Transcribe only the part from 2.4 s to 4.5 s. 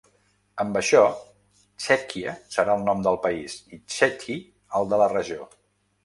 serà el nom del país i ‘Čechy’